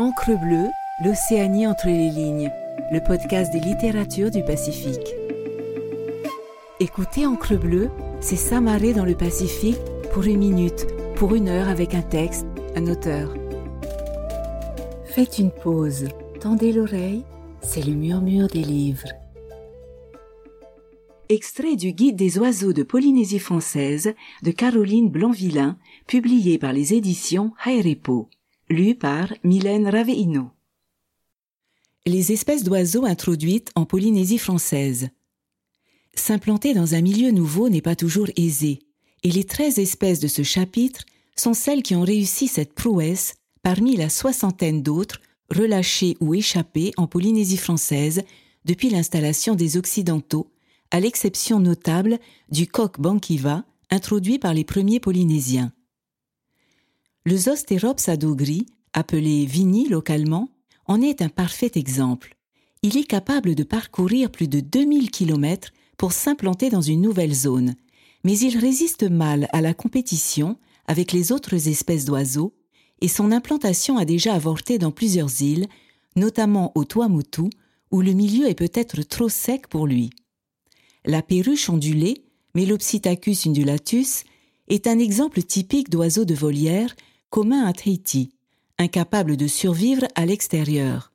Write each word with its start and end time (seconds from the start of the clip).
Encre 0.00 0.30
bleue, 0.30 0.70
l'Océanie 1.04 1.66
entre 1.66 1.88
les 1.88 2.08
lignes, 2.08 2.50
le 2.90 3.00
podcast 3.00 3.52
des 3.52 3.60
littératures 3.60 4.30
du 4.30 4.42
Pacifique. 4.42 5.14
Écoutez 6.80 7.26
Encre 7.26 7.58
bleue, 7.58 7.90
c'est 8.18 8.36
s'amarrer 8.36 8.94
dans 8.94 9.04
le 9.04 9.14
Pacifique 9.14 9.76
pour 10.14 10.22
une 10.22 10.38
minute, 10.38 10.86
pour 11.16 11.34
une 11.34 11.50
heure 11.50 11.68
avec 11.68 11.94
un 11.94 12.00
texte, 12.00 12.46
un 12.76 12.86
auteur. 12.86 13.34
Faites 15.04 15.38
une 15.38 15.50
pause, 15.50 16.08
tendez 16.40 16.72
l'oreille, 16.72 17.26
c'est 17.60 17.84
le 17.84 17.92
murmure 17.92 18.48
des 18.48 18.64
livres. 18.64 19.08
Extrait 21.28 21.76
du 21.76 21.92
Guide 21.92 22.16
des 22.16 22.38
oiseaux 22.38 22.72
de 22.72 22.84
Polynésie 22.84 23.38
française 23.38 24.14
de 24.42 24.50
Caroline 24.50 25.10
Blanvillain, 25.10 25.76
publié 26.06 26.56
par 26.56 26.72
les 26.72 26.94
éditions 26.94 27.52
Haerepo, 27.66 28.30
lu 28.70 28.94
par 28.94 29.34
Mylène 29.42 29.88
Raveino. 29.88 30.50
Les 32.06 32.32
espèces 32.32 32.62
d'oiseaux 32.62 33.04
introduites 33.04 33.70
en 33.74 33.84
Polynésie 33.84 34.38
française. 34.38 35.08
S'implanter 36.14 36.72
dans 36.72 36.94
un 36.94 37.00
milieu 37.00 37.32
nouveau 37.32 37.68
n'est 37.68 37.82
pas 37.82 37.96
toujours 37.96 38.28
aisé, 38.36 38.78
et 39.24 39.30
les 39.30 39.44
treize 39.44 39.78
espèces 39.78 40.20
de 40.20 40.28
ce 40.28 40.42
chapitre 40.42 41.04
sont 41.36 41.52
celles 41.52 41.82
qui 41.82 41.96
ont 41.96 42.02
réussi 42.02 42.46
cette 42.46 42.72
prouesse 42.72 43.34
parmi 43.62 43.96
la 43.96 44.08
soixantaine 44.08 44.82
d'autres 44.82 45.20
relâchées 45.50 46.16
ou 46.20 46.34
échappées 46.34 46.92
en 46.96 47.08
Polynésie 47.08 47.56
française 47.56 48.22
depuis 48.64 48.88
l'installation 48.88 49.56
des 49.56 49.76
Occidentaux 49.76 50.50
à 50.92 51.00
l'exception 51.00 51.58
notable 51.58 52.18
du 52.50 52.66
coq 52.68 53.00
bankiva 53.00 53.64
introduit 53.90 54.38
par 54.38 54.54
les 54.54 54.64
premiers 54.64 55.00
Polynésiens. 55.00 55.72
Le 57.26 57.36
Zostérops 57.36 58.08
adogri, 58.08 58.66
appelé 58.94 59.44
Vini 59.44 59.88
localement, 59.88 60.48
en 60.86 61.02
est 61.02 61.20
un 61.20 61.28
parfait 61.28 61.72
exemple. 61.74 62.34
Il 62.82 62.96
est 62.96 63.04
capable 63.04 63.54
de 63.54 63.62
parcourir 63.62 64.30
plus 64.30 64.48
de 64.48 64.60
2000 64.60 65.10
km 65.10 65.70
pour 65.98 66.12
s'implanter 66.12 66.70
dans 66.70 66.80
une 66.80 67.02
nouvelle 67.02 67.34
zone, 67.34 67.74
mais 68.24 68.38
il 68.38 68.56
résiste 68.56 69.02
mal 69.02 69.48
à 69.52 69.60
la 69.60 69.74
compétition 69.74 70.56
avec 70.86 71.12
les 71.12 71.30
autres 71.30 71.68
espèces 71.68 72.06
d'oiseaux 72.06 72.54
et 73.02 73.08
son 73.08 73.32
implantation 73.32 73.98
a 73.98 74.06
déjà 74.06 74.34
avorté 74.34 74.78
dans 74.78 74.90
plusieurs 74.90 75.42
îles, 75.42 75.68
notamment 76.16 76.72
au 76.74 76.86
Tuamotu, 76.86 77.50
où 77.90 78.00
le 78.00 78.12
milieu 78.12 78.48
est 78.48 78.54
peut-être 78.54 79.02
trop 79.02 79.28
sec 79.28 79.68
pour 79.68 79.86
lui. 79.86 80.08
La 81.04 81.20
perruche 81.20 81.68
ondulée, 81.68 82.24
Melopsittacus 82.54 83.44
undulatus, 83.44 84.24
est 84.68 84.86
un 84.86 84.98
exemple 84.98 85.42
typique 85.42 85.90
d'oiseau 85.90 86.24
de 86.24 86.34
volière 86.34 86.94
commun 87.30 87.64
à 87.64 87.72
Tahiti, 87.72 88.30
incapable 88.78 89.36
de 89.36 89.46
survivre 89.46 90.06
à 90.16 90.26
l'extérieur. 90.26 91.12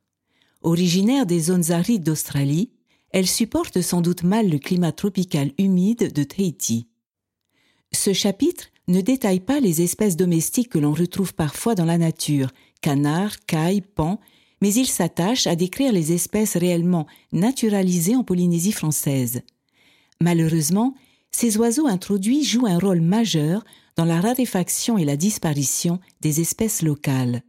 Originaire 0.62 1.26
des 1.26 1.40
zones 1.40 1.72
arides 1.72 2.04
d'Australie, 2.04 2.72
elle 3.12 3.28
supporte 3.28 3.82
sans 3.82 4.02
doute 4.02 4.24
mal 4.24 4.50
le 4.50 4.58
climat 4.58 4.92
tropical 4.92 5.52
humide 5.58 6.12
de 6.14 6.24
Tahiti. 6.24 6.88
Ce 7.92 8.14
chapitre 8.14 8.66
ne 8.88 9.02
détaille 9.02 9.40
pas 9.40 9.60
les 9.60 9.82
espèces 9.82 10.16
domestiques 10.16 10.70
que 10.70 10.80
l'on 10.80 10.94
retrouve 10.94 11.34
parfois 11.34 11.76
dans 11.76 11.86
la 11.86 11.98
nature, 11.98 12.52
canards, 12.82 13.40
cailles, 13.46 13.82
pans, 13.82 14.20
mais 14.62 14.74
il 14.74 14.88
s'attache 14.88 15.48
à 15.48 15.56
décrire 15.56 15.92
les 15.92 16.14
espèces 16.14 16.56
réellement 16.56 17.08
naturalisées 17.32 18.16
en 18.16 18.24
Polynésie 18.24 18.72
française. 18.72 19.42
Malheureusement, 20.22 20.96
ces 21.32 21.58
oiseaux 21.58 21.88
introduits 21.88 22.44
jouent 22.44 22.68
un 22.68 22.80
rôle 22.80 23.02
majeur 23.02 23.66
dans 23.96 24.06
la 24.06 24.20
raréfaction 24.20 24.98
et 24.98 25.06
la 25.06 25.18
disparition 25.18 26.00
des 26.22 26.42
espèces 26.42 26.82
locales. 26.82 27.44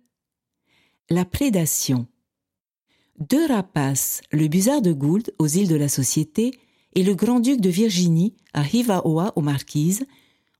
La 1.10 1.24
prédation. 1.24 2.06
Deux 3.18 3.46
rapaces, 3.46 4.20
le 4.30 4.46
busard 4.48 4.82
de 4.82 4.92
Gould 4.92 5.32
aux 5.38 5.46
îles 5.46 5.68
de 5.68 5.76
la 5.76 5.88
Société 5.88 6.52
et 6.94 7.02
le 7.02 7.14
grand-duc 7.14 7.60
de 7.60 7.70
Virginie 7.70 8.34
à 8.52 8.64
Hivaoa 8.66 9.32
aux 9.36 9.42
Marquises, 9.42 10.06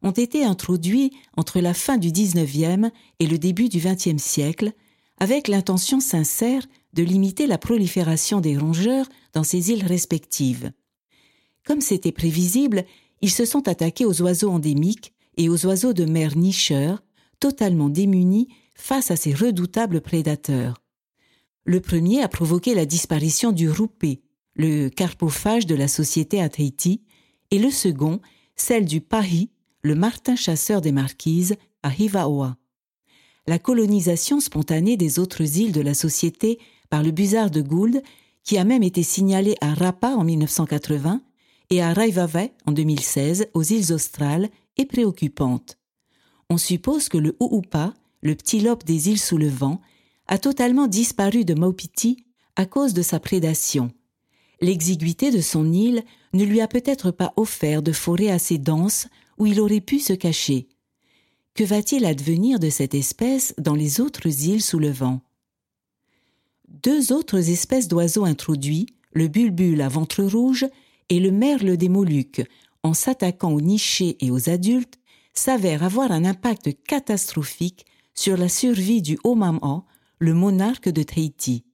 ont 0.02 0.12
été 0.12 0.44
introduits 0.44 1.12
entre 1.36 1.60
la 1.60 1.74
fin 1.74 1.98
du 1.98 2.12
XIXe 2.12 2.90
et 3.18 3.26
le 3.26 3.38
début 3.38 3.68
du 3.68 3.78
XXe 3.78 4.22
siècle, 4.22 4.72
avec 5.18 5.48
l'intention 5.48 6.00
sincère 6.00 6.66
de 6.92 7.02
limiter 7.02 7.46
la 7.46 7.58
prolifération 7.58 8.40
des 8.40 8.56
rongeurs 8.56 9.08
dans 9.32 9.42
ces 9.42 9.70
îles 9.70 9.84
respectives. 9.84 10.72
Comme 11.64 11.80
c'était 11.80 12.12
prévisible, 12.12 12.84
ils 13.22 13.30
se 13.30 13.44
sont 13.44 13.68
attaqués 13.68 14.04
aux 14.04 14.22
oiseaux 14.22 14.50
endémiques 14.50 15.14
et 15.36 15.48
aux 15.48 15.66
oiseaux 15.66 15.92
de 15.92 16.04
mer 16.04 16.36
nicheurs, 16.36 17.02
totalement 17.40 17.88
démunis 17.88 18.48
face 18.74 19.10
à 19.10 19.16
ces 19.16 19.34
redoutables 19.34 20.00
prédateurs. 20.00 20.82
Le 21.64 21.80
premier 21.80 22.22
a 22.22 22.28
provoqué 22.28 22.74
la 22.74 22.86
disparition 22.86 23.52
du 23.52 23.70
roupé, 23.70 24.22
le 24.54 24.88
carpophage 24.88 25.66
de 25.66 25.74
la 25.74 25.88
société 25.88 26.40
à 26.40 26.48
Tahiti, 26.48 27.02
et 27.50 27.58
le 27.58 27.70
second, 27.70 28.20
celle 28.54 28.84
du 28.84 29.00
pahi, 29.00 29.50
le 29.82 29.94
martin 29.94 30.36
chasseur 30.36 30.80
des 30.80 30.92
marquises, 30.92 31.56
à 31.82 31.92
Hivaoa. 31.92 32.56
La 33.46 33.58
colonisation 33.58 34.40
spontanée 34.40 34.96
des 34.96 35.18
autres 35.18 35.58
îles 35.58 35.72
de 35.72 35.80
la 35.80 35.94
société 35.94 36.58
par 36.90 37.02
le 37.02 37.10
busard 37.10 37.50
de 37.50 37.60
Gould, 37.60 38.02
qui 38.42 38.58
a 38.58 38.64
même 38.64 38.82
été 38.82 39.02
signalé 39.02 39.56
à 39.60 39.74
Rapa 39.74 40.08
en 40.08 40.24
1980, 40.24 41.22
et 41.70 41.82
à 41.82 41.92
Raivave 41.92 42.48
en 42.66 42.72
2016 42.72 43.48
aux 43.54 43.62
îles 43.62 43.92
australes 43.92 44.50
est 44.76 44.86
préoccupante. 44.86 45.78
On 46.50 46.58
suppose 46.58 47.08
que 47.08 47.18
le 47.18 47.36
Uupa, 47.40 47.94
le 48.22 48.34
petit 48.34 48.60
lobe 48.60 48.84
des 48.84 49.08
îles 49.08 49.20
sous 49.20 49.38
le 49.38 49.48
vent, 49.48 49.80
a 50.28 50.38
totalement 50.38 50.86
disparu 50.86 51.44
de 51.44 51.54
Maupiti 51.54 52.24
à 52.56 52.66
cause 52.66 52.94
de 52.94 53.02
sa 53.02 53.20
prédation. 53.20 53.92
L'exiguïté 54.60 55.30
de 55.30 55.40
son 55.40 55.72
île 55.72 56.02
ne 56.32 56.44
lui 56.44 56.60
a 56.60 56.68
peut-être 56.68 57.10
pas 57.10 57.32
offert 57.36 57.82
de 57.82 57.92
forêt 57.92 58.30
assez 58.30 58.58
dense 58.58 59.08
où 59.38 59.46
il 59.46 59.60
aurait 59.60 59.80
pu 59.80 59.98
se 59.98 60.12
cacher. 60.12 60.68
Que 61.54 61.64
va-t-il 61.64 62.04
advenir 62.04 62.58
de 62.58 62.70
cette 62.70 62.94
espèce 62.94 63.54
dans 63.58 63.74
les 63.74 64.00
autres 64.00 64.26
îles 64.46 64.62
sous 64.62 64.78
le 64.78 64.90
vent? 64.90 65.20
Deux 66.68 67.12
autres 67.12 67.50
espèces 67.50 67.88
d'oiseaux 67.88 68.24
introduits, 68.24 68.86
le 69.12 69.28
bulbule 69.28 69.80
à 69.80 69.88
ventre 69.88 70.22
rouge 70.22 70.66
et 71.08 71.20
le 71.20 71.30
merle 71.30 71.76
des 71.76 71.88
Moluques, 71.88 72.42
en 72.86 72.94
s'attaquant 72.94 73.52
aux 73.52 73.60
nichés 73.60 74.16
et 74.20 74.30
aux 74.30 74.48
adultes, 74.48 74.98
s'avère 75.34 75.82
avoir 75.82 76.12
un 76.12 76.24
impact 76.24 76.70
catastrophique 76.86 77.84
sur 78.14 78.36
la 78.36 78.48
survie 78.48 79.02
du 79.02 79.18
Omamha, 79.24 79.84
le 80.18 80.32
monarque 80.32 80.88
de 80.88 81.02
Tahiti. 81.02 81.64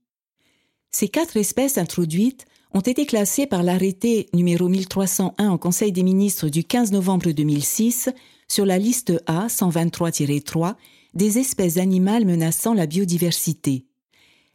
Ces 0.90 1.08
quatre 1.08 1.36
espèces 1.36 1.78
introduites 1.78 2.44
ont 2.74 2.80
été 2.80 3.06
classées 3.06 3.46
par 3.46 3.62
l'arrêté 3.62 4.28
numéro 4.32 4.68
1301 4.68 5.48
en 5.48 5.58
Conseil 5.58 5.92
des 5.92 6.02
ministres 6.02 6.48
du 6.48 6.64
15 6.64 6.90
novembre 6.92 7.30
2006 7.30 8.08
sur 8.48 8.66
la 8.66 8.78
liste 8.78 9.12
A 9.26 9.46
123-3 9.46 10.74
des 11.14 11.38
espèces 11.38 11.76
animales 11.76 12.24
menaçant 12.24 12.74
la 12.74 12.86
biodiversité. 12.86 13.86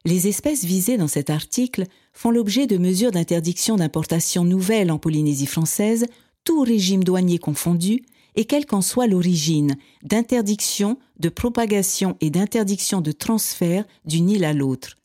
Les 0.06 0.28
espèces 0.28 0.63
visées 0.63 0.97
dans 0.97 1.07
cet 1.07 1.29
article 1.29 1.85
font 2.13 2.31
l'objet 2.31 2.66
de 2.66 2.78
mesures 2.78 3.12
d'interdiction 3.12 3.75
d'importation 3.75 4.44
nouvelles 4.44 4.91
en 4.91 4.97
Polynésie 4.97 5.45
française, 5.45 6.06
tout 6.47 6.61
régime 6.61 7.03
douanier 7.03 7.39
confondu, 7.39 8.05
et 8.37 8.45
quelle 8.45 8.65
qu'en 8.65 8.81
soit 8.81 9.07
l'origine, 9.07 9.75
d'interdiction, 10.01 10.97
de 11.19 11.27
propagation 11.27 12.15
et 12.21 12.29
d'interdiction 12.29 13.01
de 13.01 13.11
transfert 13.11 13.83
d'une 14.05 14.29
île 14.29 14.45
à 14.45 14.53
l'autre. 14.53 14.95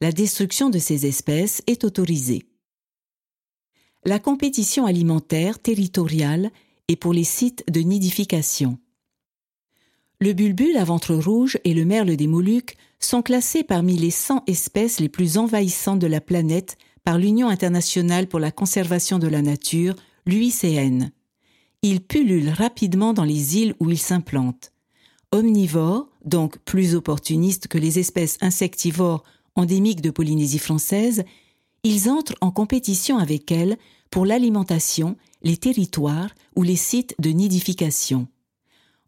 La 0.00 0.10
destruction 0.10 0.68
de 0.68 0.80
ces 0.80 1.06
espèces 1.06 1.62
est 1.68 1.84
autorisée. 1.84 2.42
La 4.04 4.18
compétition 4.18 4.84
alimentaire 4.84 5.60
territoriale 5.60 6.50
est 6.88 6.96
pour 6.96 7.12
les 7.12 7.22
sites 7.22 7.62
de 7.70 7.82
nidification. 7.82 8.76
Le 10.18 10.32
bulbule 10.32 10.76
à 10.76 10.82
ventre 10.82 11.14
rouge 11.14 11.56
et 11.62 11.72
le 11.72 11.84
merle 11.84 12.16
des 12.16 12.26
Moluques 12.26 12.76
sont 12.98 13.22
classés 13.22 13.62
parmi 13.62 13.96
les 13.96 14.10
100 14.10 14.42
espèces 14.48 14.98
les 14.98 15.08
plus 15.08 15.38
envahissantes 15.38 16.00
de 16.00 16.08
la 16.08 16.20
planète 16.20 16.76
par 17.04 17.16
l'Union 17.16 17.48
internationale 17.48 18.26
pour 18.26 18.40
la 18.40 18.50
conservation 18.50 19.20
de 19.20 19.28
la 19.28 19.40
nature, 19.40 19.94
l'UICN. 20.26 21.10
Ils 21.82 22.00
pullulent 22.00 22.50
rapidement 22.50 23.12
dans 23.12 23.24
les 23.24 23.58
îles 23.58 23.74
où 23.80 23.90
ils 23.90 23.98
s'implantent. 23.98 24.72
Omnivores, 25.32 26.08
donc 26.24 26.58
plus 26.58 26.94
opportunistes 26.94 27.68
que 27.68 27.78
les 27.78 27.98
espèces 27.98 28.36
insectivores 28.40 29.24
endémiques 29.54 30.02
de 30.02 30.10
Polynésie 30.10 30.58
française, 30.58 31.24
ils 31.82 32.10
entrent 32.10 32.36
en 32.40 32.50
compétition 32.50 33.18
avec 33.18 33.50
elles 33.50 33.78
pour 34.10 34.26
l'alimentation, 34.26 35.16
les 35.42 35.56
territoires 35.56 36.34
ou 36.56 36.62
les 36.62 36.76
sites 36.76 37.14
de 37.18 37.30
nidification. 37.30 38.28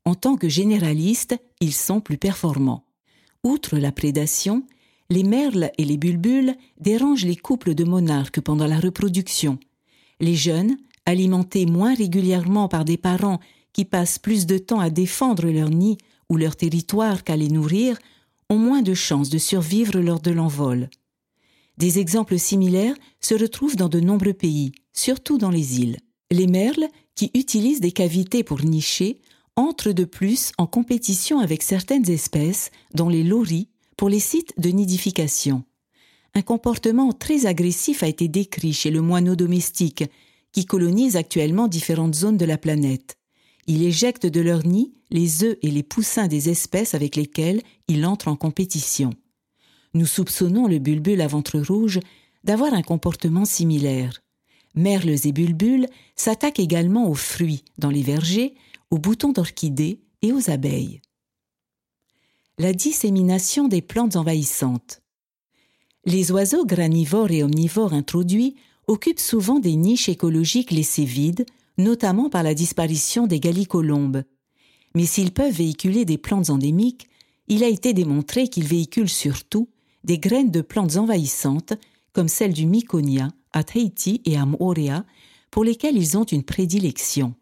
En 0.05 0.15
tant 0.15 0.37
que 0.37 0.49
généralistes, 0.49 1.37
ils 1.61 1.75
sont 1.75 2.01
plus 2.01 2.19
performants. 2.19 2.85
Outre 3.45 3.77
la 3.79 3.93
prédation, 3.93 4.65
les 5.11 5.25
merles 5.25 5.71
et 5.77 5.85
les 5.85 5.97
bulbules 5.97 6.57
dérangent 6.81 7.27
les 7.27 7.37
couples 7.37 7.75
de 7.75 7.85
monarques 7.85 8.41
pendant 8.41 8.67
la 8.67 8.81
reproduction. 8.81 9.59
Les 10.21 10.35
jeunes, 10.35 10.79
alimentés 11.07 11.67
moins 11.67 11.95
régulièrement 11.95 12.69
par 12.69 12.85
des 12.85 12.97
parents 12.97 13.41
qui 13.73 13.85
passent 13.85 14.19
plus 14.19 14.47
de 14.47 14.59
temps 14.59 14.81
à 14.81 14.91
défendre 14.91 15.47
leur 15.51 15.71
nid 15.71 15.99
ou 16.29 16.37
leur 16.37 16.57
territoire 16.57 17.25
qu'à 17.25 17.37
les 17.37 17.49
nourrir, 17.49 17.99
ont 18.49 18.59
moins 18.59 18.83
de 18.83 18.95
chances 18.95 19.31
de 19.31 19.39
survivre 19.39 19.99
lors 19.99 20.21
de 20.21 20.31
l'envol. 20.31 20.89
Des 21.79 21.99
exemples 21.99 22.39
similaires 22.39 22.97
se 23.21 23.35
retrouvent 23.35 23.77
dans 23.77 23.89
de 23.89 24.01
nombreux 24.01 24.35
pays, 24.35 24.73
surtout 24.93 25.39
dans 25.39 25.51
les 25.51 25.81
îles. 25.81 25.99
Les 26.31 26.47
merles, 26.47 26.89
qui 27.15 27.31
utilisent 27.35 27.81
des 27.81 27.93
cavités 27.93 28.43
pour 28.43 28.63
nicher, 28.63 29.21
entrent 29.57 29.93
de 29.93 30.05
plus 30.05 30.53
en 30.59 30.67
compétition 30.67 31.39
avec 31.39 31.63
certaines 31.63 32.09
espèces, 32.11 32.71
dont 32.95 33.09
les 33.09 33.23
loris, 33.23 33.69
pour 33.97 34.09
les 34.09 34.21
sites 34.21 34.55
de 34.59 34.71
nidification. 34.71 35.65
Un 36.35 36.43
comportement 36.43 37.13
très 37.13 37.45
agressif 37.45 38.03
a 38.03 38.09
été 38.09 38.29
décrit 38.29 38.73
chez 38.73 38.91
le 38.91 39.03
moineau 39.03 39.37
domestique, 39.37 40.05
qui 40.53 40.67
colonise 40.67 41.17
actuellement 41.17 41.69
différentes 41.69 42.15
zones 42.15 42.37
de 42.37 42.45
la 42.45 42.59
planète. 42.59 43.17
Il 43.67 43.83
éjecte 43.83 44.27
de 44.27 44.41
leur 44.41 44.67
nid 44.67 44.93
les 45.11 45.45
œufs 45.45 45.57
et 45.63 45.71
les 45.71 45.83
poussins 45.83 46.27
des 46.27 46.49
espèces 46.49 46.95
avec 46.95 47.17
lesquelles 47.17 47.63
il 47.89 48.05
entre 48.07 48.29
en 48.29 48.37
compétition. 48.37 49.11
Nous 49.95 50.07
soupçonnons 50.07 50.67
le 50.67 50.79
bulbule 50.79 51.21
à 51.21 51.27
ventre 51.27 51.59
rouge 51.61 52.01
d'avoir 52.45 52.75
un 52.75 52.83
comportement 52.83 53.45
similaire. 53.45 54.23
Merles 54.75 55.27
et 55.27 55.33
bulbules 55.33 55.87
s'attaquent 56.17 56.61
également 56.61 57.09
aux 57.09 57.15
fruits 57.15 57.65
dans 57.79 57.91
les 57.91 58.03
vergers, 58.03 58.55
aux 58.91 58.99
boutons 58.99 59.33
d'orchidées 59.33 60.01
et 60.23 60.33
aux 60.33 60.51
abeilles. 60.51 61.01
La 62.59 62.73
dissémination 62.73 63.69
des 63.69 63.83
plantes 63.83 64.17
envahissantes. 64.17 65.03
Les 66.05 66.33
oiseaux 66.33 66.65
granivores 66.65 67.31
et 67.31 67.43
omnivores 67.43 67.93
introduits 67.93 68.57
occupent 68.87 69.21
souvent 69.21 69.59
des 69.59 69.77
niches 69.77 70.09
écologiques 70.09 70.71
laissées 70.71 71.05
vides, 71.05 71.47
notamment 71.79 72.29
par 72.29 72.43
la 72.43 72.55
disparition 72.55 73.27
des 73.27 73.41
gallicolombes. 73.41 74.25
Mais 74.95 75.07
s'ils 75.07 75.33
peuvent 75.33 75.55
véhiculer 75.55 76.05
des 76.05 76.19
plantes 76.19 76.51
endémiques, 76.51 77.09
il 77.49 77.65
a 77.65 77.69
été 77.69 77.93
démontré 77.93 78.49
qu'ils 78.49 78.67
véhiculent 78.67 79.09
surtout 79.09 79.69
des 80.05 80.19
graines 80.19 80.51
de 80.51 80.61
plantes 80.61 80.97
envahissantes, 80.97 81.75
comme 82.13 82.29
celles 82.29 82.53
du 82.53 82.67
Myconia, 82.67 83.29
à 83.53 83.65
Tahiti 83.65 84.21
et 84.25 84.37
à 84.37 84.47
Moorea, 84.47 85.05
pour 85.51 85.65
lesquelles 85.65 85.97
ils 85.97 86.17
ont 86.17 86.25
une 86.25 86.43
prédilection. 86.43 87.35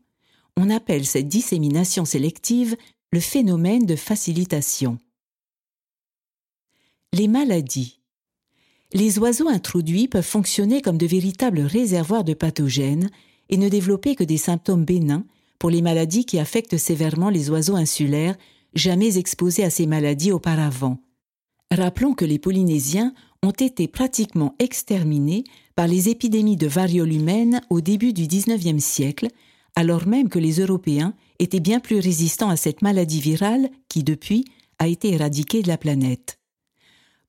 On 0.57 0.69
appelle 0.71 1.07
cette 1.07 1.29
dissémination 1.29 2.05
sélective 2.05 2.77
le 3.13 3.21
phénomène 3.21 3.87
de 3.87 3.97
facilitation. 3.97 4.99
Les 7.13 7.29
maladies. 7.29 8.00
Les 8.93 9.21
oiseaux 9.21 9.49
introduits 9.49 10.09
peuvent 10.09 10.25
fonctionner 10.25 10.83
comme 10.83 10.99
de 10.99 11.07
véritables 11.07 11.61
réservoirs 11.61 12.25
de 12.25 12.35
pathogènes 12.35 13.11
et 13.49 13.57
ne 13.57 13.69
développer 13.69 14.17
que 14.17 14.25
des 14.25 14.37
symptômes 14.37 14.85
bénins 14.85 15.25
pour 15.61 15.71
les 15.71 15.83
maladies 15.83 16.25
qui 16.25 16.39
affectent 16.41 16.77
sévèrement 16.77 17.31
les 17.31 17.51
oiseaux 17.51 17.77
insulaires 17.77 18.37
jamais 18.75 19.17
exposés 19.17 19.63
à 19.63 19.71
ces 19.71 19.87
maladies 19.87 20.33
auparavant. 20.33 20.99
Rappelons 21.71 22.15
que 22.15 22.25
les 22.25 22.41
Polynésiens 22.41 23.15
ont 23.45 23.53
été 23.53 23.87
pratiquement 23.87 24.57
exterminés 24.59 25.45
par 25.77 25.87
les 25.87 26.09
épidémies 26.09 26.57
de 26.57 26.67
variole 26.67 27.13
humaine 27.13 27.61
au 27.71 27.81
début 27.81 28.13
du 28.13 28.27
XIXe 28.27 28.83
siècle, 28.83 29.29
alors 29.77 30.09
même 30.09 30.29
que 30.29 30.41
les 30.41 30.61
Européens 30.61 31.15
étaient 31.39 31.61
bien 31.61 31.79
plus 31.79 32.01
résistants 32.01 32.51
à 32.51 32.57
cette 32.57 32.83
maladie 32.83 33.21
virale 33.21 33.71
qui, 33.89 34.03
depuis, 34.03 34.45
a 34.81 34.89
été 34.89 35.13
éradiquée 35.13 35.63
de 35.63 35.69
la 35.69 35.79
planète. 35.79 36.40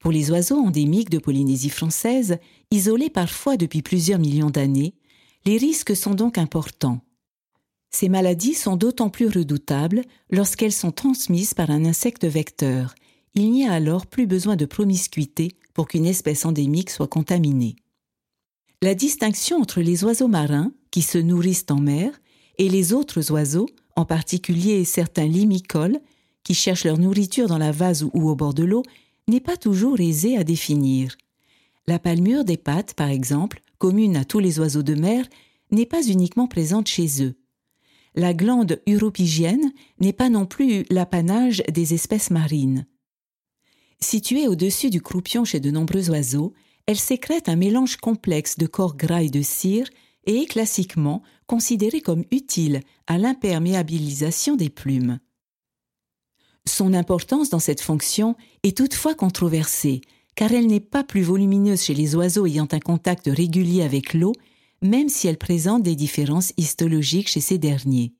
Pour 0.02 0.12
les 0.12 0.32
oiseaux 0.32 0.58
endémiques 0.58 1.12
de 1.12 1.20
Polynésie 1.20 1.70
française, 1.70 2.40
isolés 2.72 3.12
parfois 3.12 3.56
depuis 3.56 3.84
plusieurs 3.84 4.20
millions 4.20 4.50
d'années, 4.50 4.96
les 5.46 5.58
risques 5.58 5.96
sont 5.96 6.16
donc 6.16 6.40
importants. 6.40 7.02
Ces 7.92 8.10
maladies 8.10 8.56
sont 8.56 8.78
d'autant 8.78 9.10
plus 9.10 9.28
redoutables 9.28 10.02
lorsqu'elles 10.32 10.72
sont 10.72 10.92
transmises 10.92 11.54
par 11.54 11.70
un 11.70 11.86
insecte 11.86 12.26
vecteur. 12.26 12.96
Il 13.36 13.52
n'y 13.52 13.68
a 13.68 13.74
alors 13.74 14.08
plus 14.08 14.26
besoin 14.26 14.56
de 14.56 14.66
promiscuité 14.66 15.52
pour 15.76 15.88
qu'une 15.88 16.08
espèce 16.08 16.46
endémique 16.46 16.90
soit 16.90 17.08
contaminée. 17.08 17.76
La 18.82 18.96
distinction 18.96 19.58
entre 19.58 19.82
les 19.82 20.04
oiseaux 20.04 20.28
marins, 20.28 20.72
qui 20.90 21.04
se 21.04 21.20
nourrissent 21.20 21.68
en 21.70 21.80
mer, 21.80 22.20
et 22.58 22.70
les 22.70 22.94
autres 22.94 23.32
oiseaux, 23.32 23.70
en 23.96 24.06
particulier 24.06 24.84
certains 24.84 25.28
limicoles, 25.28 26.00
qui 26.44 26.56
cherchent 26.56 26.86
leur 26.86 26.98
nourriture 26.98 27.48
dans 27.48 27.60
la 27.60 27.72
vase 27.72 28.04
ou 28.04 28.30
au 28.30 28.36
bord 28.36 28.56
de 28.56 28.64
l'eau, 28.64 28.84
n'est 29.32 29.40
pas 29.40 29.58
toujours 29.58 30.00
aisée 30.00 30.38
à 30.38 30.44
définir. 30.44 31.16
La 31.88 32.00
palmure 32.00 32.44
des 32.44 32.58
pattes, 32.58 32.94
par 32.94 33.08
exemple, 33.08 33.62
commune 33.80 34.18
à 34.18 34.26
tous 34.26 34.40
les 34.40 34.60
oiseaux 34.60 34.84
de 34.84 34.94
mer, 34.94 35.26
n'est 35.72 35.86
pas 35.86 36.06
uniquement 36.06 36.48
présente 36.48 36.88
chez 36.88 37.24
eux. 37.24 37.36
La 38.14 38.34
glande 38.34 38.82
uropigienne 38.86 39.72
n'est 40.02 40.12
pas 40.12 40.30
non 40.30 40.46
plus 40.46 40.84
l'apanage 40.90 41.64
des 41.72 41.94
espèces 41.94 42.30
marines. 42.30 42.86
Située 44.02 44.50
au-dessus 44.50 44.90
du 44.90 45.02
croupion 45.02 45.46
chez 45.46 45.62
de 45.62 45.72
nombreux 45.72 46.10
oiseaux, 46.10 46.54
elle 46.86 47.00
sécrète 47.00 47.48
un 47.48 47.56
mélange 47.56 47.96
complexe 47.96 48.58
de 48.58 48.68
corps 48.68 48.98
gras 48.98 49.24
et 49.24 49.30
de 49.30 49.42
cire 49.42 49.88
et 50.26 50.42
est 50.42 50.46
classiquement 50.46 51.24
considérée 51.48 52.02
comme 52.02 52.26
utile 52.32 52.82
à 53.08 53.18
l'imperméabilisation 53.18 54.58
des 54.58 54.70
plumes. 54.70 55.20
Son 56.68 56.94
importance 56.94 57.50
dans 57.50 57.60
cette 57.60 57.82
fonction 57.82 58.36
est 58.64 58.78
toutefois 58.78 59.16
controversée, 59.16 60.02
car 60.36 60.52
elle 60.52 60.68
n'est 60.68 60.80
pas 60.80 61.04
plus 61.04 61.22
volumineuse 61.22 61.84
chez 61.84 61.94
les 61.94 62.16
oiseaux 62.16 62.46
ayant 62.46 62.68
un 62.72 62.80
contact 62.80 63.28
régulier 63.28 63.82
avec 63.82 64.14
l'eau, 64.14 64.34
même 64.82 65.10
si 65.10 65.28
elle 65.28 65.38
présente 65.38 65.84
des 65.84 65.96
différences 65.96 66.54
histologiques 66.58 67.30
chez 67.30 67.42
ces 67.42 67.58
derniers. 67.58 68.14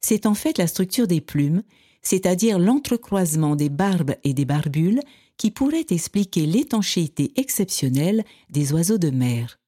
C'est 0.00 0.26
en 0.26 0.34
fait 0.34 0.58
la 0.58 0.66
structure 0.66 1.06
des 1.06 1.20
plumes, 1.20 1.62
c'est-à-dire 2.02 2.58
l'entrecroisement 2.58 3.56
des 3.56 3.68
barbes 3.68 4.14
et 4.24 4.34
des 4.34 4.44
barbules, 4.44 5.00
qui 5.36 5.50
pourrait 5.50 5.86
expliquer 5.90 6.46
l'étanchéité 6.46 7.32
exceptionnelle 7.36 8.24
des 8.50 8.72
oiseaux 8.72 8.98
de 8.98 9.10
mer. 9.10 9.58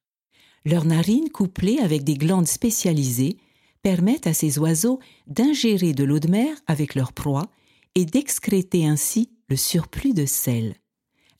Leurs 0.65 0.85
narines 0.85 1.29
couplées 1.29 1.79
avec 1.79 2.03
des 2.03 2.15
glandes 2.15 2.47
spécialisées 2.47 3.37
permettent 3.81 4.27
à 4.27 4.33
ces 4.33 4.59
oiseaux 4.59 4.99
d'ingérer 5.27 5.93
de 5.93 6.03
l'eau 6.03 6.19
de 6.19 6.29
mer 6.29 6.55
avec 6.67 6.95
leur 6.95 7.11
proie 7.11 7.49
et 7.95 8.05
d'excréter 8.05 8.85
ainsi 8.85 9.29
le 9.49 9.55
surplus 9.55 10.13
de 10.13 10.25
sel. 10.25 10.75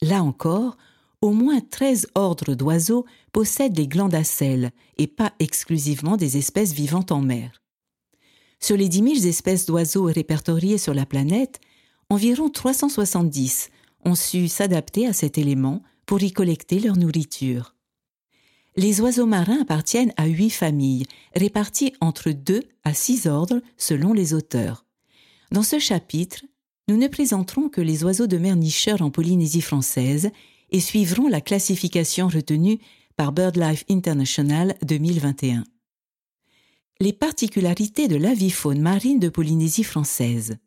Là 0.02 0.24
encore, 0.24 0.78
au 1.22 1.32
moins 1.32 1.62
13 1.62 2.08
ordres 2.16 2.54
d'oiseaux 2.54 3.06
possèdent 3.32 3.74
des 3.74 3.88
glandes 3.88 4.16
à 4.16 4.24
sel 4.24 4.72
et 4.98 5.08
pas 5.08 5.34
exclusivement 5.40 6.18
des 6.18 6.38
espèces 6.38 6.74
vivantes 6.74 7.12
en 7.12 7.22
mer. 7.22 7.62
Sur 8.60 8.78
les 8.78 8.90
10 8.90 9.16
000 9.22 9.28
espèces 9.28 9.66
d'oiseaux 9.66 10.04
répertoriées 10.04 10.78
sur 10.78 10.94
la 10.94 11.06
planète, 11.06 11.60
environ 12.10 12.50
370 12.50 13.70
ont 14.06 14.16
su 14.16 14.48
s'adapter 14.48 15.08
à 15.08 15.14
cet 15.14 15.38
élément 15.38 15.82
pour 16.06 16.22
y 16.22 16.32
collecter 16.32 16.80
leur 16.80 16.98
nourriture. 16.98 17.76
Les 18.76 19.02
oiseaux 19.02 19.26
marins 19.26 19.62
appartiennent 19.62 20.14
à 20.18 20.26
huit 20.26 20.50
familles, 20.50 21.06
réparties 21.36 21.94
entre 22.02 22.32
deux 22.32 22.64
à 22.84 22.94
six 22.94 23.28
ordres 23.28 23.62
selon 23.78 24.14
les 24.14 24.34
auteurs. 24.34 24.86
Dans 25.54 25.62
ce 25.62 25.78
chapitre, 25.78 26.44
nous 26.88 26.98
ne 26.98 27.08
présenterons 27.08 27.70
que 27.70 27.80
les 27.80 28.04
oiseaux 28.04 28.26
de 28.26 28.40
mer 28.40 28.56
nicheurs 28.56 29.04
en 29.04 29.12
Polynésie 29.12 29.62
française 29.62 30.32
et 30.72 30.80
suivrons 30.80 31.28
la 31.28 31.42
classification 31.42 32.28
retenue 32.28 32.80
par 33.18 33.34
BirdLife 33.34 33.86
International 33.88 34.76
2021. 34.82 35.64
Les 37.00 37.14
particularités 37.14 38.08
de 38.08 38.16
l'avifaune 38.16 38.82
marine 38.82 39.20
de 39.20 39.30
Polynésie 39.30 39.84
française. 39.84 40.58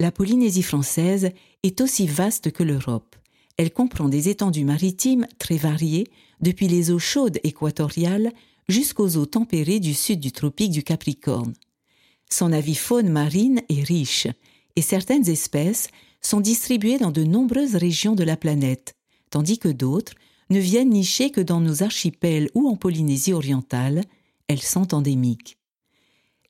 La 0.00 0.10
Polynésie 0.10 0.64
française 0.64 1.30
est 1.62 1.80
aussi 1.80 2.08
vaste 2.08 2.50
que 2.50 2.64
l'Europe. 2.64 3.14
Elle 3.58 3.72
comprend 3.72 4.08
des 4.08 4.28
étendues 4.28 4.64
maritimes 4.64 5.28
très 5.38 5.56
variées, 5.56 6.08
depuis 6.40 6.66
les 6.66 6.90
eaux 6.90 6.98
chaudes 6.98 7.38
équatoriales 7.44 8.32
jusqu'aux 8.68 9.16
eaux 9.16 9.26
tempérées 9.26 9.78
du 9.78 9.94
sud 9.94 10.18
du 10.18 10.32
tropique 10.32 10.72
du 10.72 10.82
Capricorne. 10.82 11.54
Son 12.30 12.52
avifaune 12.52 13.08
marine 13.08 13.62
est 13.68 13.82
riche, 13.82 14.26
et 14.76 14.82
certaines 14.82 15.28
espèces 15.28 15.88
sont 16.20 16.40
distribuées 16.40 16.98
dans 16.98 17.10
de 17.10 17.24
nombreuses 17.24 17.76
régions 17.76 18.14
de 18.14 18.24
la 18.24 18.36
planète, 18.36 18.94
tandis 19.30 19.58
que 19.58 19.68
d'autres 19.68 20.14
ne 20.50 20.58
viennent 20.58 20.90
nicher 20.90 21.30
que 21.30 21.40
dans 21.40 21.60
nos 21.60 21.82
archipels 21.82 22.50
ou 22.54 22.68
en 22.68 22.76
Polynésie 22.76 23.32
orientale, 23.32 24.02
elles 24.48 24.62
sont 24.62 24.94
endémiques. 24.94 25.58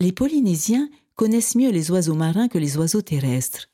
Les 0.00 0.12
Polynésiens 0.12 0.88
connaissent 1.16 1.56
mieux 1.56 1.70
les 1.70 1.90
oiseaux 1.90 2.14
marins 2.14 2.48
que 2.48 2.58
les 2.58 2.76
oiseaux 2.76 3.02
terrestres. 3.02 3.68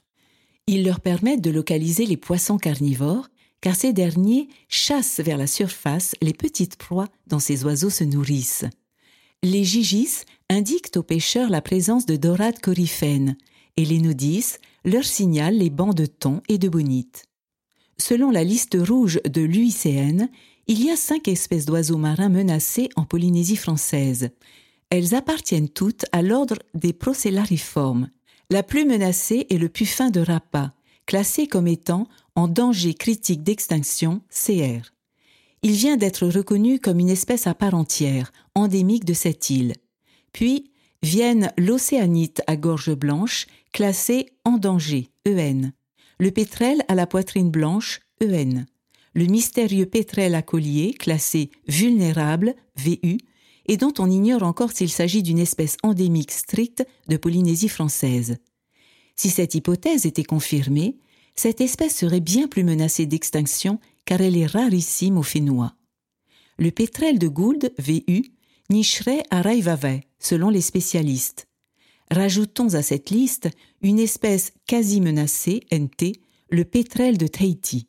Ils 0.66 0.84
leur 0.84 1.00
permettent 1.00 1.42
de 1.42 1.50
localiser 1.50 2.06
les 2.06 2.16
poissons 2.16 2.56
carnivores, 2.56 3.28
car 3.60 3.76
ces 3.76 3.92
derniers 3.92 4.48
chassent 4.68 5.20
vers 5.20 5.36
la 5.36 5.46
surface 5.46 6.14
les 6.22 6.32
petites 6.32 6.76
proies 6.76 7.08
dont 7.26 7.38
ces 7.38 7.64
oiseaux 7.64 7.90
se 7.90 8.04
nourrissent. 8.04 8.64
Les 9.44 9.62
gigis 9.62 10.22
indiquent 10.48 10.96
aux 10.96 11.02
pêcheurs 11.02 11.50
la 11.50 11.60
présence 11.60 12.06
de 12.06 12.16
dorades 12.16 12.60
coryphènes, 12.60 13.36
et 13.76 13.84
les 13.84 13.98
nodis 13.98 14.54
leur 14.86 15.04
signalent 15.04 15.58
les 15.58 15.68
bancs 15.68 15.94
de 15.94 16.06
thon 16.06 16.40
et 16.48 16.56
de 16.56 16.70
bonite. 16.70 17.26
Selon 17.98 18.30
la 18.30 18.42
liste 18.42 18.74
rouge 18.80 19.20
de 19.28 19.42
l'UICN, 19.42 20.30
il 20.66 20.82
y 20.82 20.90
a 20.90 20.96
cinq 20.96 21.28
espèces 21.28 21.66
d'oiseaux 21.66 21.98
marins 21.98 22.30
menacés 22.30 22.88
en 22.96 23.04
Polynésie 23.04 23.56
française. 23.56 24.30
Elles 24.88 25.14
appartiennent 25.14 25.68
toutes 25.68 26.06
à 26.10 26.22
l'ordre 26.22 26.56
des 26.72 26.94
procellariformes. 26.94 28.08
La 28.48 28.62
plus 28.62 28.86
menacée 28.86 29.46
est 29.50 29.58
le 29.58 29.68
puffin 29.68 30.08
de 30.08 30.20
Rapa, 30.20 30.72
classé 31.04 31.48
comme 31.48 31.66
étant 31.66 32.08
en 32.34 32.48
danger 32.48 32.94
critique 32.94 33.42
d'extinction 33.42 34.22
CR. 34.30 34.93
Il 35.64 35.72
vient 35.72 35.96
d'être 35.96 36.26
reconnu 36.26 36.78
comme 36.78 37.00
une 37.00 37.08
espèce 37.08 37.46
à 37.46 37.54
part 37.54 37.72
entière, 37.72 38.32
endémique 38.54 39.06
de 39.06 39.14
cette 39.14 39.48
île. 39.48 39.72
Puis 40.34 40.70
viennent 41.02 41.50
l'océanite 41.56 42.42
à 42.46 42.56
gorge 42.56 42.94
blanche, 42.94 43.46
classé 43.72 44.26
en 44.44 44.58
danger 44.58 45.08
EN, 45.26 45.72
le 46.18 46.30
pétrel 46.30 46.82
à 46.88 46.94
la 46.94 47.06
poitrine 47.06 47.50
blanche 47.50 48.00
EN, 48.22 48.66
le 49.14 49.24
mystérieux 49.24 49.86
pétrel 49.86 50.34
à 50.34 50.42
collier 50.42 50.92
classé 50.92 51.50
vulnérable 51.66 52.54
VU 52.76 53.16
et 53.64 53.78
dont 53.78 53.94
on 53.98 54.10
ignore 54.10 54.42
encore 54.42 54.72
s'il 54.72 54.90
s'agit 54.90 55.22
d'une 55.22 55.38
espèce 55.38 55.78
endémique 55.82 56.32
stricte 56.32 56.86
de 57.08 57.16
Polynésie 57.16 57.70
française. 57.70 58.36
Si 59.16 59.30
cette 59.30 59.54
hypothèse 59.54 60.04
était 60.04 60.24
confirmée, 60.24 60.98
cette 61.36 61.62
espèce 61.62 61.96
serait 61.96 62.20
bien 62.20 62.48
plus 62.48 62.64
menacée 62.64 63.06
d'extinction 63.06 63.80
car 64.04 64.20
elle 64.20 64.36
est 64.36 64.46
rarissime 64.46 65.18
au 65.18 65.22
Fénois. 65.22 65.74
Le 66.58 66.70
pétrel 66.70 67.18
de 67.18 67.28
Gould, 67.28 67.72
VU, 67.78 68.32
nicherait 68.70 69.22
à 69.30 69.42
Raivavai, 69.42 70.02
selon 70.18 70.50
les 70.50 70.60
spécialistes. 70.60 71.46
Rajoutons 72.10 72.74
à 72.74 72.82
cette 72.82 73.10
liste 73.10 73.48
une 73.82 73.98
espèce 73.98 74.52
quasi 74.66 75.00
menacée, 75.00 75.60
NT, 75.72 76.20
le 76.50 76.64
pétrel 76.64 77.18
de 77.18 77.26
Tahiti. 77.26 77.88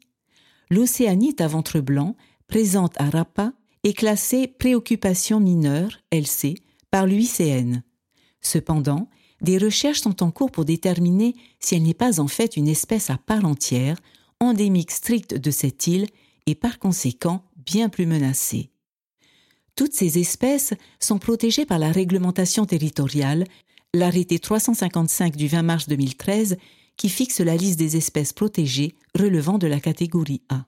L'océanite 0.69 1.41
à 1.41 1.47
ventre 1.47 1.79
blanc, 1.79 2.15
présente 2.47 2.99
à 2.99 3.09
Rapa, 3.09 3.53
est 3.83 3.93
classée 3.93 4.47
préoccupation 4.47 5.39
mineure, 5.39 5.99
LC, 6.11 6.55
par 6.89 7.05
l'UICN. 7.05 7.83
Cependant, 8.41 9.09
des 9.41 9.57
recherches 9.57 10.01
sont 10.01 10.23
en 10.23 10.31
cours 10.31 10.51
pour 10.51 10.65
déterminer 10.65 11.35
si 11.59 11.75
elle 11.75 11.83
n'est 11.83 11.93
pas 11.93 12.19
en 12.19 12.27
fait 12.27 12.57
une 12.57 12.67
espèce 12.67 13.09
à 13.09 13.17
part 13.17 13.45
entière, 13.45 13.97
endémique 14.39 14.91
stricte 14.91 15.35
de 15.35 15.51
cette 15.51 15.87
île 15.87 16.07
et 16.45 16.55
par 16.55 16.79
conséquent 16.79 17.43
bien 17.57 17.89
plus 17.89 18.05
menacée. 18.05 18.69
Toutes 19.75 19.93
ces 19.93 20.19
espèces 20.19 20.73
sont 20.99 21.17
protégées 21.17 21.65
par 21.65 21.79
la 21.79 21.91
réglementation 21.91 22.65
territoriale, 22.65 23.45
l'arrêté 23.93 24.39
355 24.39 25.35
du 25.35 25.47
20 25.47 25.63
mars 25.63 25.87
2013 25.87 26.57
qui 26.97 27.09
fixe 27.09 27.41
la 27.41 27.57
liste 27.57 27.79
des 27.79 27.97
espèces 27.97 28.31
protégées 28.31 28.95
relevant 29.17 29.57
de 29.57 29.67
la 29.67 29.79
catégorie 29.79 30.41
A. 30.49 30.65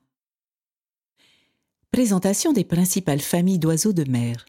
Présentation 1.92 2.52
des 2.52 2.66
principales 2.66 3.22
familles 3.22 3.60
d'oiseaux 3.60 3.94
de 3.94 4.10
mer. 4.10 4.46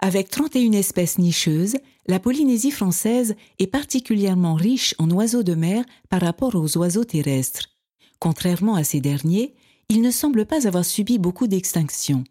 Avec 0.00 0.30
31 0.30 0.72
espèces 0.72 1.18
nicheuses, 1.18 1.76
la 2.06 2.20
Polynésie 2.20 2.70
française 2.70 3.34
est 3.58 3.66
particulièrement 3.66 4.54
riche 4.54 4.94
en 4.98 5.10
oiseaux 5.10 5.42
de 5.42 5.54
mer 5.54 5.84
par 6.08 6.22
rapport 6.22 6.54
aux 6.54 6.78
oiseaux 6.78 7.04
terrestres. 7.04 7.77
Contrairement 8.18 8.74
à 8.74 8.84
ces 8.84 9.00
derniers, 9.00 9.54
ils 9.88 10.02
ne 10.02 10.10
semblent 10.10 10.46
pas 10.46 10.66
avoir 10.66 10.84
subi 10.84 11.18
beaucoup 11.18 11.46
d'extinction. 11.46 12.24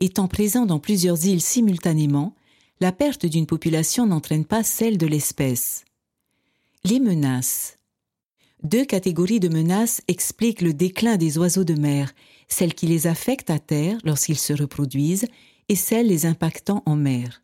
Étant 0.00 0.28
présents 0.28 0.66
dans 0.66 0.78
plusieurs 0.78 1.24
îles 1.26 1.40
simultanément, 1.40 2.34
la 2.80 2.92
perte 2.92 3.26
d'une 3.26 3.46
population 3.46 4.06
n'entraîne 4.06 4.44
pas 4.44 4.62
celle 4.62 4.98
de 4.98 5.06
l'espèce. 5.06 5.84
Les 6.84 7.00
menaces. 7.00 7.76
Deux 8.62 8.84
catégories 8.84 9.40
de 9.40 9.48
menaces 9.48 10.02
expliquent 10.08 10.62
le 10.62 10.72
déclin 10.72 11.16
des 11.16 11.38
oiseaux 11.38 11.64
de 11.64 11.74
mer, 11.74 12.12
celles 12.48 12.74
qui 12.74 12.86
les 12.86 13.06
affectent 13.06 13.50
à 13.50 13.58
terre 13.58 13.98
lorsqu'ils 14.04 14.38
se 14.38 14.52
reproduisent 14.52 15.26
et 15.68 15.76
celles 15.76 16.06
les 16.06 16.26
impactant 16.26 16.82
en 16.86 16.96
mer. 16.96 17.42